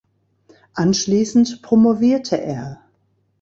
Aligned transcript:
Anschließend 0.73 1.61
promovierte 1.61 2.37
er. 2.41 2.81